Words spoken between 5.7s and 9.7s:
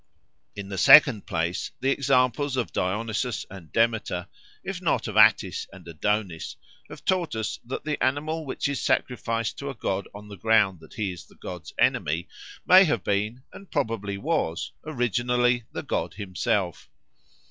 and Adonis, have taught us that the animal which is sacrificed to